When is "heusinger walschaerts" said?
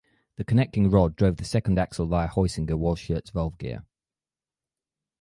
2.27-3.29